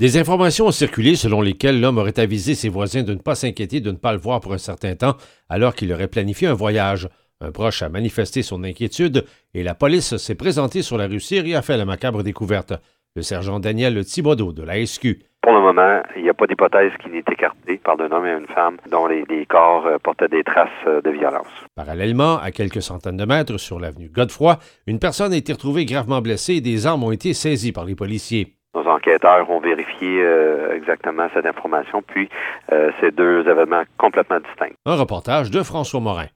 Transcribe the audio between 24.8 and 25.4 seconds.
une personne a